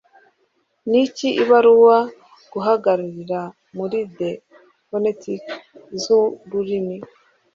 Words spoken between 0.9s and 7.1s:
iki Ibaruwa guhagararira Mu The Phonetic z'ururimi?